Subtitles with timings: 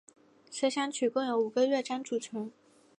[0.49, 2.51] 随想曲共有五个乐章组成。